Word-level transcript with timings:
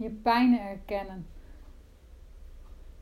Je 0.00 0.10
pijn 0.10 0.60
erkennen. 0.60 1.26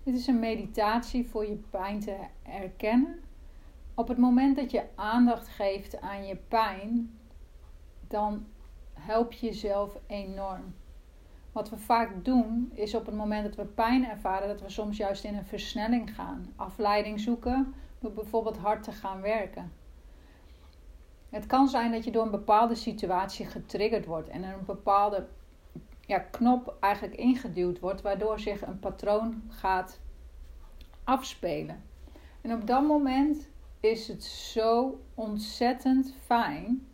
Dit 0.03 0.15
is 0.15 0.27
een 0.27 0.39
meditatie 0.39 1.29
voor 1.29 1.47
je 1.47 1.61
pijn 1.71 2.01
te 2.01 2.17
erkennen. 2.43 3.21
Op 3.95 4.09
het 4.09 4.19
moment 4.19 4.57
dat 4.57 4.71
je 4.71 4.85
aandacht 4.95 5.49
geeft 5.49 6.01
aan 6.01 6.27
je 6.27 6.37
pijn, 6.37 7.19
dan 8.09 8.47
help 8.93 9.33
je 9.33 9.47
jezelf 9.47 9.99
enorm. 10.07 10.75
Wat 11.53 11.71
we 11.71 11.77
vaak 11.77 12.25
doen, 12.25 12.71
is 12.75 12.95
op 12.95 13.07
het 13.07 13.15
moment 13.15 13.45
dat 13.45 13.55
we 13.55 13.65
pijn 13.65 14.09
ervaren, 14.09 14.49
dat 14.49 14.61
we 14.61 14.71
soms 14.71 14.97
juist 14.97 15.25
in 15.25 15.37
een 15.37 15.47
versnelling 15.47 16.15
gaan. 16.15 16.53
Afleiding 16.57 17.21
zoeken 17.21 17.75
door 17.99 18.13
bijvoorbeeld 18.13 18.57
hard 18.57 18.83
te 18.83 18.93
gaan 18.93 19.21
werken. 19.21 19.73
Het 21.29 21.47
kan 21.47 21.69
zijn 21.69 21.93
dat 21.93 22.05
je 22.05 22.11
door 22.11 22.25
een 22.25 22.31
bepaalde 22.31 22.75
situatie 22.75 23.47
getriggerd 23.47 24.07
wordt 24.07 24.29
en 24.29 24.43
een 24.43 24.65
bepaalde 24.67 25.29
ja, 26.09 26.19
knop 26.19 26.77
eigenlijk 26.81 27.15
ingeduwd 27.15 27.81
wordt, 27.81 28.03
waardoor 28.03 28.41
zich 28.41 28.67
een 28.67 28.79
patroon 28.79 29.43
gaat 29.49 30.01
afspelen. 31.05 31.83
En 32.41 32.53
op 32.53 32.67
dat 32.67 32.83
moment 32.83 33.49
is 33.81 34.09
het 34.09 34.25
zo 34.25 35.01
ontzettend 35.15 36.15
fijn 36.25 36.87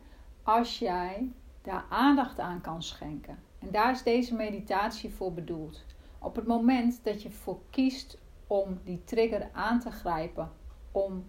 als 0.43 0.79
jij 0.79 1.33
daar 1.63 1.85
aandacht 1.89 2.41
aan 2.41 2.61
kan 2.61 2.83
schenken. 2.83 3.39
En 3.59 3.71
daar 3.71 3.91
is 3.91 4.03
deze 4.03 4.35
meditatie 4.35 5.15
voor 5.15 5.33
bedoeld. 5.33 5.85
Op 6.19 6.37
het 6.37 6.47
moment 6.47 7.05
dat 7.05 7.23
je 7.23 7.31
voor 7.31 7.61
kiest 7.71 8.19
om 8.47 8.81
die 8.85 9.05
trigger 9.05 9.49
aan 9.53 9.81
te 9.81 9.91
grijpen, 9.91 10.51
om 10.93 11.25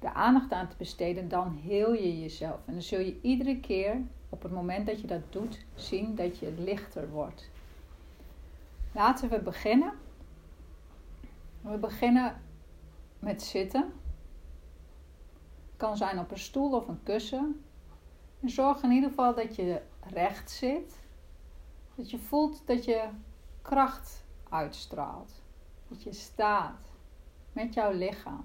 de 0.00 0.12
aandacht 0.12 0.52
aan 0.52 0.68
te 0.68 0.76
besteden, 0.76 1.28
dan 1.28 1.50
heel 1.50 1.92
je 1.92 2.20
jezelf. 2.20 2.60
En 2.66 2.72
dan 2.72 2.82
zul 2.82 3.00
je 3.00 3.18
iedere 3.22 3.60
keer 3.60 4.02
op 4.28 4.42
het 4.42 4.52
moment 4.52 4.86
dat 4.86 5.00
je 5.00 5.06
dat 5.06 5.32
doet 5.32 5.64
zien 5.74 6.14
dat 6.14 6.38
je 6.38 6.52
lichter 6.58 7.10
wordt. 7.10 7.50
Laten 8.92 9.28
we 9.28 9.38
beginnen. 9.38 9.92
We 11.60 11.76
beginnen 11.76 12.42
met 13.18 13.42
zitten. 13.42 13.82
Het 15.66 15.76
kan 15.76 15.96
zijn 15.96 16.18
op 16.18 16.30
een 16.30 16.38
stoel 16.38 16.72
of 16.72 16.88
een 16.88 17.02
kussen. 17.02 17.64
En 18.40 18.50
zorg 18.50 18.82
in 18.82 18.90
ieder 18.90 19.08
geval 19.08 19.34
dat 19.34 19.56
je 19.56 19.80
recht 20.00 20.50
zit. 20.50 20.98
Dat 21.94 22.10
je 22.10 22.18
voelt 22.18 22.62
dat 22.66 22.84
je 22.84 23.08
kracht 23.62 24.24
uitstraalt. 24.48 25.32
Dat 25.88 26.02
je 26.02 26.12
staat 26.12 26.92
met 27.52 27.74
jouw 27.74 27.92
lichaam. 27.92 28.44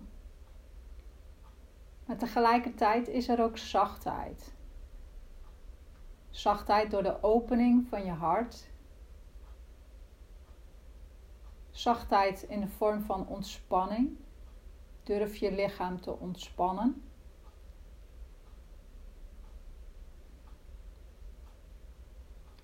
Maar 2.05 2.17
tegelijkertijd 2.17 3.07
is 3.07 3.27
er 3.27 3.43
ook 3.43 3.57
zachtheid. 3.57 4.53
Zachtheid 6.31 6.91
door 6.91 7.03
de 7.03 7.23
opening 7.23 7.87
van 7.87 8.05
je 8.05 8.11
hart. 8.11 8.69
Zachtheid 11.69 12.43
in 12.43 12.59
de 12.59 12.67
vorm 12.67 13.01
van 13.01 13.27
ontspanning. 13.27 14.17
Durf 15.03 15.35
je 15.35 15.51
lichaam 15.51 16.01
te 16.01 16.11
ontspannen. 16.11 17.03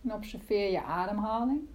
En 0.02 0.14
observeer 0.14 0.72
je 0.72 0.84
ademhaling. 0.84 1.68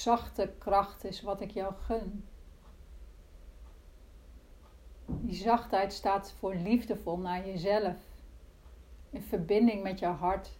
Zachte 0.00 0.54
kracht 0.58 1.04
is 1.04 1.22
wat 1.22 1.40
ik 1.40 1.50
jou 1.50 1.74
gun. 1.74 2.28
Die 5.06 5.34
zachtheid 5.34 5.92
staat 5.92 6.32
voor 6.32 6.54
liefdevol 6.54 7.18
naar 7.18 7.46
jezelf. 7.46 7.96
In 9.10 9.22
verbinding 9.22 9.82
met 9.82 9.98
jouw 9.98 10.14
hart. 10.14 10.50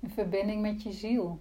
In 0.00 0.10
verbinding 0.10 0.62
met 0.62 0.82
je 0.82 0.92
ziel. 0.92 1.40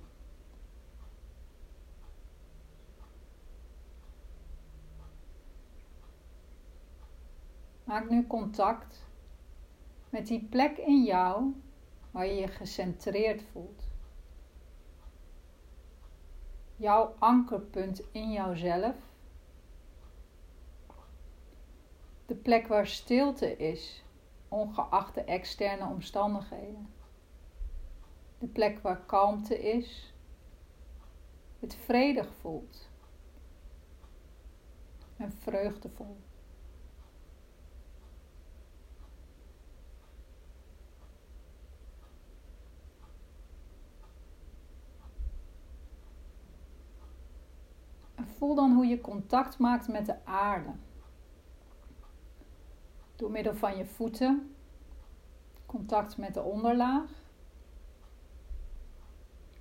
Maak 7.83 8.09
nu 8.09 8.27
contact 8.27 9.05
met 10.09 10.27
die 10.27 10.43
plek 10.49 10.77
in 10.77 11.03
jou 11.03 11.53
waar 12.11 12.25
je 12.25 12.33
je 12.33 12.47
gecentreerd 12.47 13.43
voelt. 13.51 13.86
Jouw 16.79 17.15
ankerpunt 17.19 18.01
in 18.11 18.31
jouzelf. 18.31 18.95
De 22.25 22.35
plek 22.35 22.67
waar 22.67 22.87
stilte 22.87 23.57
is, 23.57 24.03
ongeacht 24.47 25.13
de 25.13 25.23
externe 25.23 25.85
omstandigheden. 25.85 26.93
De 28.39 28.47
plek 28.47 28.79
waar 28.79 29.05
kalmte 29.05 29.59
is, 29.71 30.13
het 31.59 31.75
vredig 31.75 32.33
voelt 32.33 32.89
en 35.17 35.31
vreugdevol. 35.31 36.17
Voel 48.47 48.55
dan 48.55 48.73
hoe 48.73 48.85
je 48.85 49.01
contact 49.01 49.57
maakt 49.57 49.87
met 49.87 50.05
de 50.05 50.25
aarde. 50.25 50.69
Door 53.15 53.31
middel 53.31 53.55
van 53.55 53.77
je 53.77 53.85
voeten, 53.85 54.55
contact 55.65 56.17
met 56.17 56.33
de 56.33 56.41
onderlaag, 56.41 57.09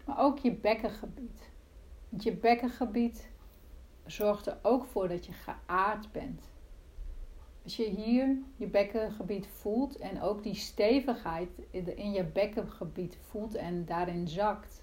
maar 0.04 0.18
ook 0.18 0.38
je 0.38 0.52
bekkengebied. 0.52 1.50
Want 2.08 2.22
je 2.22 2.36
bekkengebied 2.36 3.30
zorgt 4.04 4.46
er 4.46 4.58
ook 4.62 4.84
voor 4.84 5.08
dat 5.08 5.26
je 5.26 5.32
geaard 5.32 6.12
bent. 6.12 6.50
Als 7.62 7.76
je 7.76 7.88
hier 7.88 8.38
je 8.56 8.66
bekkengebied 8.66 9.46
voelt 9.46 9.96
en 9.96 10.20
ook 10.20 10.42
die 10.42 10.54
stevigheid 10.54 11.50
in 11.70 12.12
je 12.12 12.24
bekkengebied 12.24 13.18
voelt 13.28 13.54
en 13.54 13.84
daarin 13.84 14.28
zakt, 14.28 14.82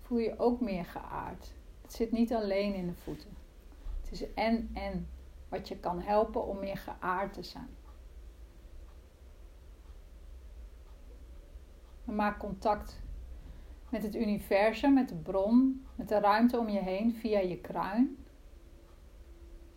voel 0.00 0.18
je 0.18 0.38
ook 0.38 0.60
meer 0.60 0.84
geaard. 0.84 1.52
Zit 1.92 2.12
niet 2.12 2.32
alleen 2.32 2.74
in 2.74 2.86
de 2.86 2.94
voeten. 2.94 3.30
Het 4.00 4.12
is 4.12 4.34
en 4.34 4.70
en 4.74 5.08
wat 5.48 5.68
je 5.68 5.76
kan 5.76 6.00
helpen 6.00 6.46
om 6.46 6.58
meer 6.58 6.76
geaard 6.76 7.32
te 7.32 7.42
zijn. 7.42 7.68
maak 12.04 12.38
contact 12.38 13.00
met 13.88 14.02
het 14.02 14.14
universum, 14.14 14.94
met 14.94 15.08
de 15.08 15.14
bron, 15.14 15.86
met 15.94 16.08
de 16.08 16.20
ruimte 16.20 16.58
om 16.58 16.68
je 16.68 16.80
heen 16.80 17.14
via 17.14 17.38
je 17.38 17.60
kruin. 17.60 18.24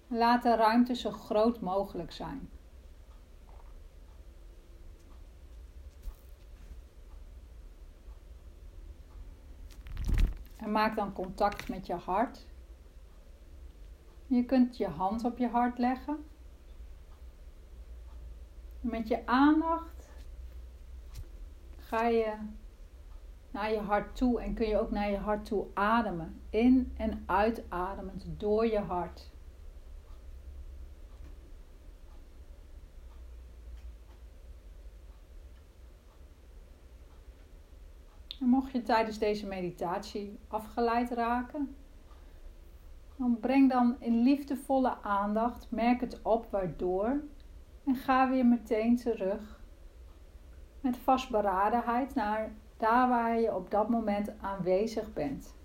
Laat 0.08 0.44
de 0.44 0.56
ruimte 0.56 0.96
zo 0.96 1.12
groot 1.12 1.62
mogelijk 1.62 2.12
zijn. 2.12 2.50
En 10.66 10.72
maak 10.72 10.96
dan 10.96 11.14
contact 11.14 11.70
met 11.70 11.86
je 11.86 11.94
hart. 11.94 12.46
Je 14.28 14.46
kunt 14.46 14.78
je 14.78 14.88
hand 14.88 15.24
op 15.26 15.38
je 15.38 15.48
hart 15.48 15.78
leggen. 15.78 16.26
Met 18.82 19.08
je 19.08 19.26
aandacht 19.26 20.10
ga 21.78 22.08
je 22.08 22.34
naar 23.52 23.72
je 23.72 23.80
hart 23.80 24.16
toe 24.16 24.42
en 24.42 24.54
kun 24.54 24.68
je 24.68 24.80
ook 24.80 24.92
naar 24.92 25.10
je 25.10 25.18
hart 25.18 25.46
toe 25.46 25.68
ademen. 25.74 26.42
In 26.50 26.94
en 26.98 27.24
uitademend 27.26 28.26
door 28.38 28.66
je 28.66 28.80
hart. 28.80 29.32
En 38.40 38.48
mocht 38.48 38.72
je 38.72 38.82
tijdens 38.82 39.20
deze 39.20 39.48
meditatie 39.48 40.40
afgeleid 40.48 41.12
raken, 41.12 41.76
dan 43.18 43.40
breng 43.40 43.70
dan 43.70 43.96
in 44.00 44.22
liefdevolle 44.22 44.98
aandacht, 45.02 45.72
merk 45.72 46.02
het 46.02 46.22
op 46.22 46.48
waardoor 46.52 47.22
en 47.86 47.96
ga 47.96 48.30
weer 48.30 48.46
meteen 48.46 48.96
terug 48.96 49.64
met 50.82 50.98
vastberadenheid 50.98 52.16
naar 52.16 52.52
daar 52.78 53.10
waar 53.10 53.40
je 53.40 53.56
op 53.56 53.72
dat 53.72 53.90
moment 53.90 54.40
aanwezig 54.42 55.14
bent. 55.14 55.56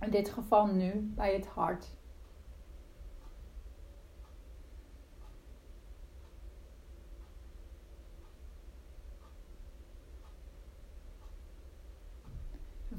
In 0.00 0.10
dit 0.10 0.28
geval 0.28 0.66
nu 0.66 1.12
bij 1.14 1.32
het 1.32 1.46
hart. 1.46 1.96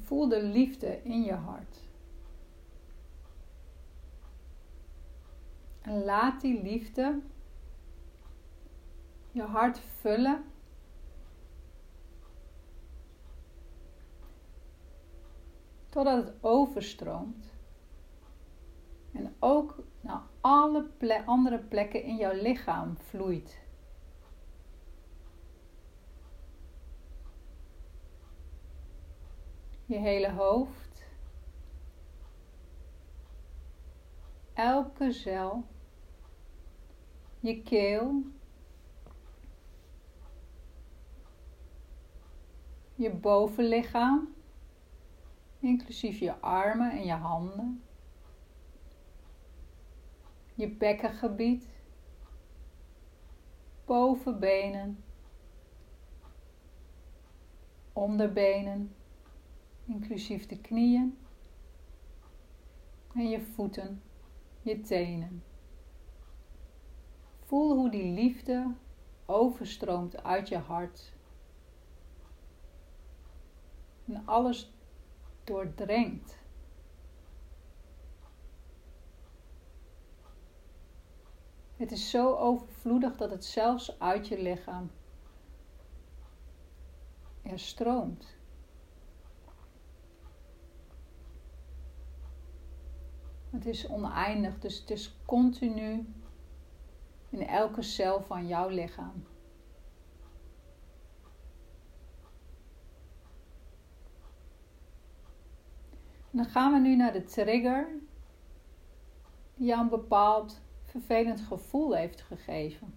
Voel 0.09 0.27
de 0.27 0.43
liefde 0.43 1.03
in 1.03 1.23
je 1.23 1.33
hart. 1.33 1.77
En 5.81 6.03
laat 6.03 6.41
die 6.41 6.63
liefde 6.63 7.19
je 9.31 9.41
hart 9.41 9.79
vullen. 9.79 10.43
Totdat 15.89 16.25
het 16.25 16.33
overstroomt. 16.41 17.53
En 19.11 19.35
ook 19.39 19.83
naar 20.01 20.21
alle 20.41 20.87
andere 21.25 21.59
plekken 21.59 22.03
in 22.03 22.15
jouw 22.15 22.41
lichaam 22.41 22.97
vloeit. 22.97 23.68
Je 29.89 29.97
hele 29.97 30.31
hoofd. 30.31 31.05
Elke 34.53 35.11
cel. 35.11 35.63
Je 37.39 37.61
keel. 37.61 38.23
Je 42.95 43.11
bovenlichaam. 43.11 44.35
Inclusief 45.59 46.19
je 46.19 46.41
armen 46.41 46.91
en 46.91 47.05
je 47.05 47.13
handen 47.13 47.83
je 50.59 50.67
bekkengebied, 50.67 51.69
bovenbenen, 53.85 55.03
onderbenen, 57.93 58.95
inclusief 59.89 60.45
de 60.45 60.57
knieën 60.57 61.17
en 63.13 63.29
je 63.29 63.41
voeten, 63.41 64.01
je 64.61 64.81
tenen. 64.81 65.43
Voel 67.45 67.75
hoe 67.75 67.89
die 67.89 68.13
liefde 68.13 68.73
overstroomt 69.25 70.23
uit 70.23 70.49
je 70.49 70.57
hart 70.57 71.13
en 74.05 74.25
alles 74.25 74.71
doordrenkt. 75.43 76.37
Het 81.75 81.91
is 81.91 82.09
zo 82.09 82.35
overvloedig 82.35 83.17
dat 83.17 83.29
het 83.29 83.45
zelfs 83.45 83.99
uit 83.99 84.27
je 84.27 84.41
lichaam 84.41 84.91
er 87.41 87.59
stroomt. 87.59 88.38
Het 93.49 93.65
is 93.65 93.87
oneindig, 93.87 94.59
dus 94.59 94.79
het 94.79 94.89
is 94.89 95.17
continu 95.25 96.13
in 97.29 97.47
elke 97.47 97.81
cel 97.81 98.21
van 98.21 98.47
jouw 98.47 98.69
lichaam. 98.69 99.23
dan 106.31 106.45
gaan 106.45 106.73
we 106.73 106.79
nu 106.79 106.95
naar 106.95 107.13
de 107.13 107.23
trigger 107.23 107.87
die 109.55 109.67
jou 109.67 109.81
een 109.81 109.89
bepaald 109.89 110.61
vervelend 110.83 111.41
gevoel 111.41 111.95
heeft 111.95 112.21
gegeven. 112.21 112.93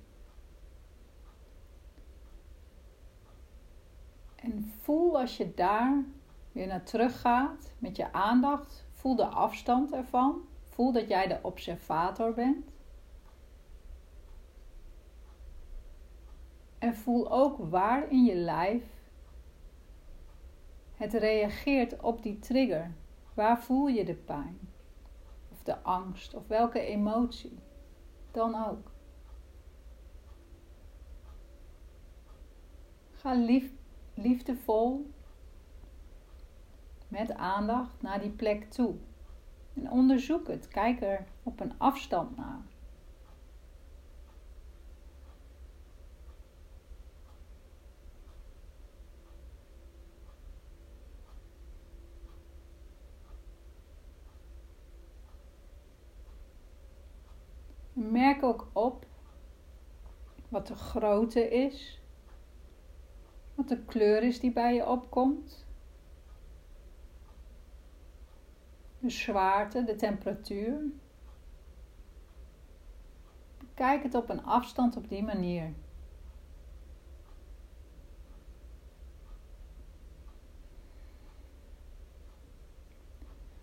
En 4.35 4.73
voel 4.81 5.19
als 5.19 5.37
je 5.37 5.55
daar 5.55 6.05
weer 6.53 6.67
naar 6.67 6.85
terug 6.85 7.21
gaat 7.21 7.73
met 7.79 7.97
je 7.97 8.13
aandacht. 8.13 8.87
Voel 9.03 9.17
de 9.17 9.27
afstand 9.27 9.93
ervan. 9.93 10.41
Voel 10.65 10.93
dat 10.93 11.09
jij 11.09 11.27
de 11.27 11.39
observator 11.43 12.35
bent. 12.35 12.71
En 16.79 16.95
voel 16.95 17.33
ook 17.33 17.57
waar 17.59 18.11
in 18.11 18.25
je 18.25 18.35
lijf 18.35 18.85
het 20.95 21.13
reageert 21.13 22.01
op 22.01 22.23
die 22.23 22.39
trigger. 22.39 22.95
Waar 23.35 23.63
voel 23.63 23.87
je 23.87 24.05
de 24.05 24.15
pijn? 24.15 24.59
Of 25.53 25.63
de 25.63 25.83
angst? 25.83 26.35
Of 26.35 26.47
welke 26.47 26.81
emotie? 26.81 27.59
dan 28.31 28.55
ook. 28.69 28.91
Ga 33.13 33.35
lief, 33.35 33.73
liefdevol 34.15 35.11
met 37.13 37.35
aandacht 37.35 38.03
naar 38.03 38.21
die 38.21 38.31
plek 38.31 38.71
toe. 38.71 38.95
En 39.75 39.91
onderzoek 39.91 40.49
het. 40.49 40.69
Kijk 40.69 41.01
er 41.01 41.25
op 41.43 41.61
een 41.61 41.73
afstand 41.79 42.37
naar. 42.37 42.61
Merk 57.93 58.43
ook 58.43 58.69
op 58.73 59.07
wat 60.49 60.67
de 60.67 60.75
grootte 60.75 61.49
is, 61.49 62.01
wat 63.55 63.69
de 63.69 63.85
kleur 63.85 64.23
is 64.23 64.41
die 64.41 64.53
bij 64.53 64.75
je 64.75 64.87
opkomt, 64.87 65.67
de 69.03 69.11
zwaarte, 69.11 69.85
de 69.85 69.97
temperatuur. 69.97 70.81
Kijk 73.75 74.03
het 74.03 74.15
op 74.15 74.29
een 74.29 74.45
afstand 74.45 74.97
op 74.97 75.09
die 75.09 75.23
manier. 75.23 75.73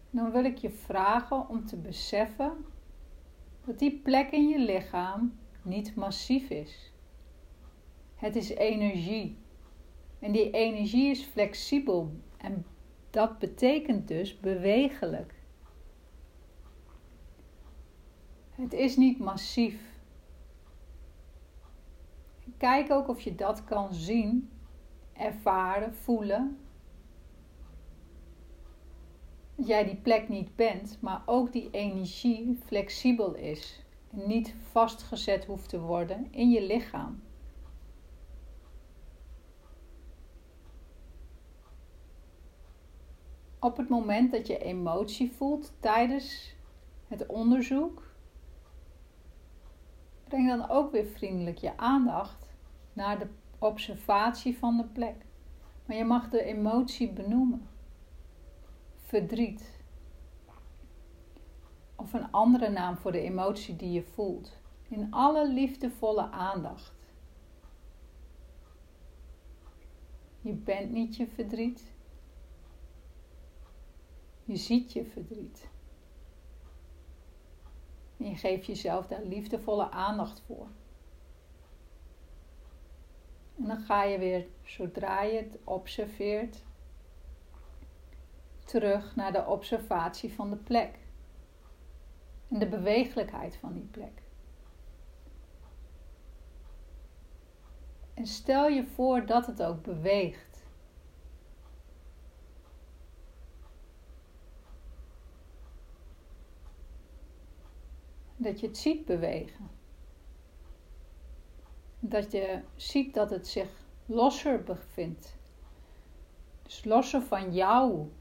Dan 0.09 0.31
wil 0.31 0.44
ik 0.44 0.57
je 0.57 0.69
vragen 0.69 1.50
om 1.50 1.65
te 1.65 1.77
beseffen 1.77 2.65
dat 3.65 3.80
die 3.80 4.00
plek 4.00 4.31
in 4.31 4.47
je 4.47 4.59
lichaam 4.59 5.39
niet 5.62 5.95
massief 5.95 6.50
is. 6.50 6.94
Het 8.15 8.36
is 8.36 8.50
energie. 8.50 9.38
En 10.19 10.31
die 10.31 10.51
energie 10.51 11.09
is 11.09 11.24
flexibel 11.24 12.12
en 12.38 12.65
dat 13.09 13.39
betekent 13.39 14.07
dus 14.07 14.39
bewegelijk. 14.39 15.33
Het 18.50 18.73
is 18.73 18.95
niet 18.95 19.19
massief. 19.19 19.81
Kijk 22.57 22.91
ook 22.91 23.07
of 23.07 23.22
je 23.22 23.36
dat 23.36 23.63
kan 23.63 23.93
zien, 23.93 24.50
ervaren, 25.13 25.95
voelen 25.95 26.57
dat 29.60 29.67
jij 29.67 29.86
die 29.86 29.95
plek 29.95 30.29
niet 30.29 30.55
bent, 30.55 30.98
maar 31.01 31.22
ook 31.25 31.51
die 31.51 31.69
energie 31.72 32.60
flexibel 32.65 33.36
is 33.36 33.84
niet 34.10 34.55
vastgezet 34.72 35.45
hoeft 35.45 35.69
te 35.69 35.79
worden 35.79 36.27
in 36.31 36.50
je 36.50 36.63
lichaam. 36.63 37.22
Op 43.60 43.78
het 43.78 43.89
moment 43.89 44.32
dat 44.32 44.48
je 44.48 44.58
emotie 44.58 45.32
voelt 45.32 45.74
tijdens 45.80 46.56
het 47.08 47.25
onderzoek, 47.25 48.04
breng 50.24 50.48
dan 50.48 50.70
ook 50.70 50.92
weer 50.92 51.06
vriendelijk 51.06 51.58
je 51.58 51.78
aandacht 51.78 52.50
naar 52.94 53.20
de 53.20 53.28
observatie 53.58 54.58
van 54.58 54.78
de 54.78 54.84
plek. 54.84 55.25
Maar 55.86 55.98
je 55.98 56.06
mag 56.06 56.30
de 56.30 56.44
emotie 56.44 57.12
benoemen 57.12 57.68
verdriet. 58.96 59.78
Of 61.96 62.13
een 62.13 62.32
andere 62.32 62.70
naam 62.70 62.98
voor 62.98 63.12
de 63.12 63.22
emotie 63.22 63.75
die 63.75 63.92
je 63.92 64.04
voelt. 64.04 64.58
In 64.89 65.08
alle 65.12 65.48
liefdevolle 65.48 66.30
aandacht. 66.30 66.94
Je 70.42 70.54
bent 70.54 70.92
niet 70.92 71.16
je 71.16 71.28
verdriet. 71.28 71.98
Je 74.50 74.56
ziet 74.56 74.94
je 74.94 75.06
verdriet. 75.06 75.70
En 78.18 78.29
je 78.29 78.36
geeft 78.36 78.65
jezelf 78.65 79.08
daar 79.08 79.24
liefdevolle 79.24 79.89
aandacht 79.89 80.41
voor. 80.46 80.68
En 83.58 83.65
dan 83.65 83.79
ga 83.79 84.03
je 84.03 84.18
weer, 84.18 84.48
zodra 84.63 85.22
je 85.22 85.38
het 85.38 85.58
observeert, 85.63 86.63
terug 88.65 89.15
naar 89.15 89.32
de 89.32 89.46
observatie 89.46 90.34
van 90.34 90.50
de 90.50 90.58
plek 90.58 91.00
en 92.48 92.60
de 92.60 92.68
bewegelijkheid 92.68 93.56
van 93.56 93.74
die 93.74 93.88
plek. 93.91 94.22
En 98.13 98.27
stel 98.27 98.68
je 98.68 98.84
voor 98.84 99.25
dat 99.25 99.46
het 99.46 99.63
ook 99.63 99.84
beweegt. 99.84 100.49
Dat 108.41 108.60
je 108.60 108.67
het 108.67 108.77
ziet 108.77 109.05
bewegen. 109.05 109.69
Dat 112.00 112.31
je 112.31 112.62
ziet 112.75 113.13
dat 113.13 113.29
het 113.29 113.48
zich 113.48 113.69
losser 114.05 114.63
bevindt. 114.63 115.38
Dus 116.63 116.84
losser 116.86 117.22
van 117.22 117.53
jou 117.53 118.12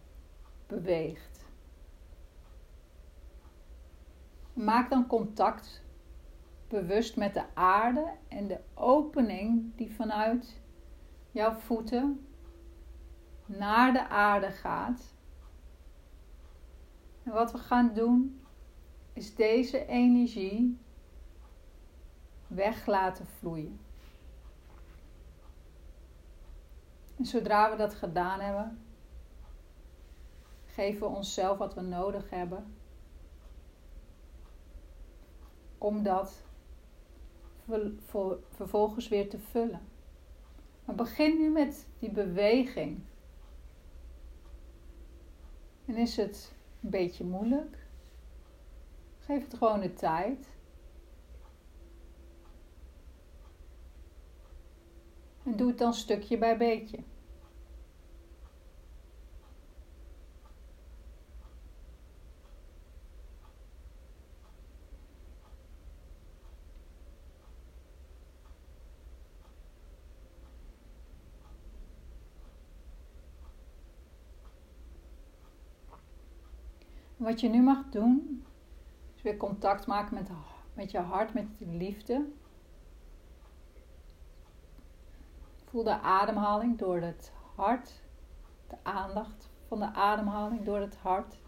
beweegt. 0.67 1.45
Maak 4.53 4.91
dan 4.91 5.07
contact 5.07 5.85
bewust 6.69 7.17
met 7.17 7.35
de 7.35 7.45
aarde 7.55 8.13
en 8.29 8.49
de 8.49 8.61
opening 8.75 9.77
die 9.77 9.95
vanuit 9.95 10.61
jouw 11.31 11.53
voeten 11.53 12.27
naar 13.47 13.93
de 13.93 14.09
aarde 14.09 14.51
gaat. 14.51 15.15
En 17.23 17.33
wat 17.33 17.53
we 17.53 17.59
gaan 17.59 17.95
doen 17.95 18.38
is 19.19 19.35
deze 19.35 19.87
energie 19.87 20.79
weg 22.47 22.87
laten 22.87 23.27
vloeien. 23.27 23.81
En 27.17 27.25
zodra 27.25 27.71
we 27.71 27.77
dat 27.77 27.95
gedaan 27.95 28.41
hebben, 28.41 28.79
geven 30.67 31.01
we 31.01 31.17
onszelf 31.17 31.59
wat 31.59 31.75
we 31.75 31.81
nodig 31.81 32.31
hebben 32.31 32.75
om 35.79 36.03
dat 36.03 36.43
vervolgens 38.51 39.09
weer 39.09 39.31
te 39.31 39.39
vullen. 39.39 39.81
Maar 40.85 40.95
begin 40.95 41.39
nu 41.39 41.51
met 41.51 41.87
die 41.99 42.11
beweging. 42.11 43.01
En 45.85 45.97
is 45.97 46.17
het 46.17 46.53
een 46.83 46.91
beetje 46.91 47.25
moeilijk? 47.25 47.78
Geef 49.29 49.45
het 49.45 49.55
gewoon 49.55 49.81
de 49.81 49.95
tijd. 49.95 50.49
En 55.43 55.57
doe 55.57 55.69
het 55.69 55.79
dan 55.79 55.95
stukje 55.95 56.39
bij 56.39 56.57
beetje. 56.57 56.99
Wat 77.17 77.41
je 77.41 77.49
nu 77.49 77.63
mag 77.63 77.89
doen, 77.91 78.38
is 79.19 79.25
weer 79.25 79.37
contact 79.37 79.87
maken 79.87 80.15
met, 80.15 80.31
met 80.75 80.91
je 80.91 80.99
hart, 80.99 81.35
met 81.35 81.59
de 81.59 81.67
liefde. 81.67 82.29
Voel 85.65 85.85
de 85.85 86.01
ademhaling 86.01 86.79
door 86.79 87.01
het 87.01 87.33
hart, 87.55 88.03
de 88.69 88.77
aandacht 88.83 89.51
van 89.67 89.79
de 89.79 89.93
ademhaling 89.93 90.65
door 90.65 90.81
het 90.81 90.97
hart. 90.97 91.39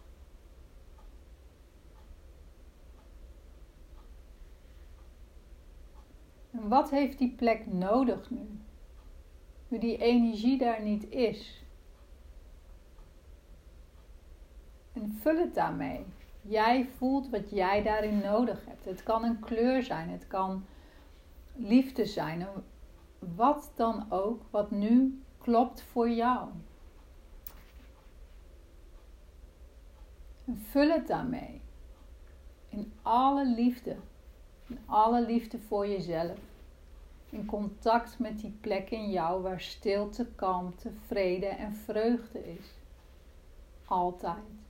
En 6.51 6.69
wat 6.69 6.89
heeft 6.89 7.17
die 7.17 7.35
plek 7.35 7.67
nodig 7.67 8.29
nu? 8.29 8.59
Nu 9.67 9.79
die 9.79 9.97
energie 9.97 10.57
daar 10.57 10.81
niet 10.81 11.09
is. 11.09 11.63
En 14.93 15.11
vul 15.11 15.37
het 15.37 15.53
daarmee. 15.53 16.05
Jij 16.41 16.85
voelt 16.97 17.29
wat 17.29 17.49
jij 17.49 17.83
daarin 17.83 18.19
nodig 18.19 18.65
hebt. 18.65 18.85
Het 18.85 19.03
kan 19.03 19.23
een 19.23 19.39
kleur 19.39 19.83
zijn, 19.83 20.09
het 20.09 20.27
kan 20.27 20.65
liefde 21.55 22.05
zijn, 22.05 22.47
wat 23.19 23.71
dan 23.75 24.11
ook, 24.11 24.41
wat 24.49 24.71
nu 24.71 25.21
klopt 25.37 25.81
voor 25.81 26.09
jou. 26.09 26.49
En 30.45 30.57
vul 30.69 30.89
het 30.89 31.07
daarmee. 31.07 31.61
In 32.69 32.93
alle 33.01 33.45
liefde. 33.45 33.95
In 34.67 34.79
alle 34.85 35.25
liefde 35.25 35.59
voor 35.59 35.87
jezelf. 35.87 36.39
In 37.29 37.45
contact 37.45 38.19
met 38.19 38.39
die 38.39 38.57
plek 38.61 38.89
in 38.89 39.11
jou 39.11 39.41
waar 39.41 39.61
stilte, 39.61 40.27
kalmte, 40.35 40.91
vrede 41.05 41.45
en 41.45 41.73
vreugde 41.73 42.53
is. 42.53 42.73
Altijd 43.85 44.61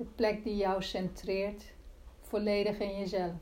de 0.00 0.06
plek 0.06 0.44
die 0.44 0.56
jou 0.56 0.82
centreert, 0.82 1.74
volledig 2.20 2.78
in 2.78 2.98
jezelf. 2.98 3.34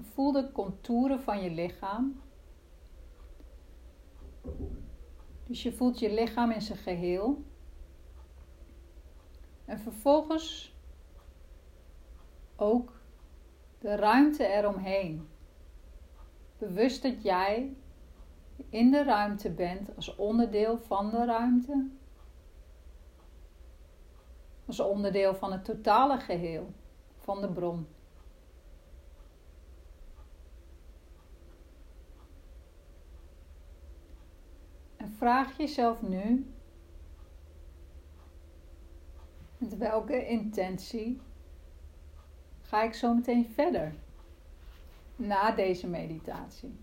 Voel 0.00 0.32
de 0.32 0.52
contouren 0.52 1.20
van 1.20 1.42
je 1.42 1.50
lichaam. 1.50 2.20
Dus 5.46 5.62
je 5.62 5.72
voelt 5.72 5.98
je 5.98 6.12
lichaam 6.12 6.50
in 6.50 6.62
zijn 6.62 6.78
geheel. 6.78 7.44
En 9.64 9.78
vervolgens 9.78 10.76
ook 12.56 13.00
de 13.78 13.96
ruimte 13.96 14.46
eromheen 14.46 15.31
bewust 16.66 17.02
dat 17.02 17.22
jij 17.22 17.76
in 18.68 18.90
de 18.90 19.04
ruimte 19.04 19.50
bent 19.50 19.96
als 19.96 20.14
onderdeel 20.14 20.78
van 20.78 21.10
de 21.10 21.24
ruimte. 21.24 21.88
Als 24.66 24.80
onderdeel 24.80 25.34
van 25.34 25.52
het 25.52 25.64
totale 25.64 26.18
geheel 26.18 26.72
van 27.16 27.40
de 27.40 27.48
bron. 27.48 27.86
En 34.96 35.12
vraag 35.12 35.56
jezelf 35.56 36.02
nu 36.02 36.52
met 39.58 39.76
welke 39.76 40.26
intentie 40.26 41.20
ga 42.60 42.82
ik 42.82 42.94
zo 42.94 43.14
meteen 43.14 43.46
verder? 43.54 43.94
Na 45.26 45.50
deze 45.50 45.88
meditatie. 45.88 46.80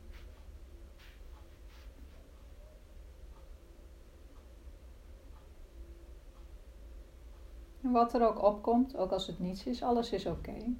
En 7.81 7.91
wat 7.91 8.13
er 8.13 8.27
ook 8.27 8.43
opkomt, 8.43 8.97
ook 8.97 9.11
als 9.11 9.27
het 9.27 9.39
niets 9.39 9.65
is, 9.65 9.83
alles 9.83 10.11
is 10.11 10.25
oké. 10.25 10.73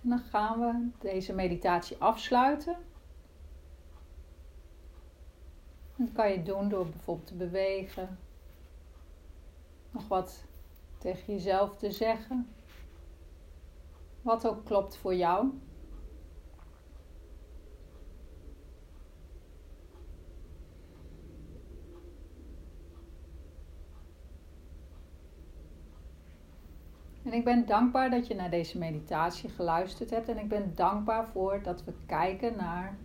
Dan 0.00 0.18
gaan 0.18 0.60
we 0.60 0.88
deze 0.98 1.34
meditatie 1.34 1.96
afsluiten. 1.96 2.76
Dat 5.96 6.12
kan 6.12 6.30
je 6.30 6.42
doen 6.42 6.68
door 6.68 6.88
bijvoorbeeld 6.88 7.26
te 7.26 7.34
bewegen, 7.34 8.18
nog 9.90 10.08
wat 10.08 10.44
tegen 10.98 11.32
jezelf 11.32 11.76
te 11.76 11.90
zeggen. 11.90 12.48
Wat 14.22 14.46
ook 14.46 14.64
klopt 14.64 14.96
voor 14.96 15.14
jou. 15.14 15.50
En 27.28 27.34
ik 27.34 27.44
ben 27.44 27.66
dankbaar 27.66 28.10
dat 28.10 28.26
je 28.26 28.34
naar 28.34 28.50
deze 28.50 28.78
meditatie 28.78 29.48
geluisterd 29.48 30.10
hebt. 30.10 30.28
En 30.28 30.38
ik 30.38 30.48
ben 30.48 30.74
dankbaar 30.74 31.26
voor 31.26 31.62
dat 31.62 31.84
we 31.84 31.92
kijken 32.06 32.56
naar 32.56 32.98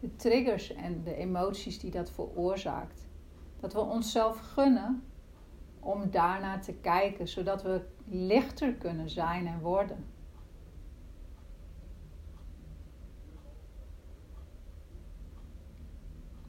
de 0.00 0.16
triggers 0.16 0.72
en 0.72 1.02
de 1.02 1.14
emoties 1.14 1.78
die 1.78 1.90
dat 1.90 2.10
veroorzaakt. 2.10 3.08
Dat 3.60 3.72
we 3.72 3.80
onszelf 3.80 4.38
gunnen 4.38 5.02
om 5.80 6.10
daarnaar 6.10 6.62
te 6.62 6.72
kijken, 6.72 7.28
zodat 7.28 7.62
we 7.62 7.84
lichter 8.04 8.72
kunnen 8.72 9.10
zijn 9.10 9.46
en 9.46 9.60
worden. 9.60 10.04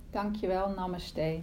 Dankjewel, 0.09 0.69
namaste. 0.69 1.41